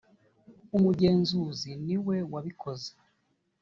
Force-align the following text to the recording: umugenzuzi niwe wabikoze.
umugenzuzi 0.75 1.71
niwe 1.85 2.17
wabikoze. 2.33 2.91